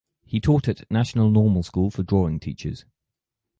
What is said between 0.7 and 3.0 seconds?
(National Normal School for Drawing Teachers).